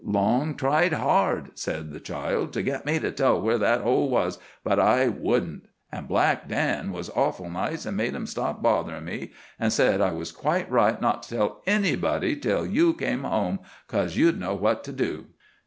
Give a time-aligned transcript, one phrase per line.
[0.03, 4.39] "Long tried hard," said the child, "to get me to tell where that hole was,
[4.63, 5.67] but I wouldn't.
[5.91, 9.29] And Black Dan was awful nice, an' made him stop botherin' me,
[9.59, 14.17] an' said I was quite right not to tell anybody till you came home, coz
[14.17, 15.27] you'd know just what to do."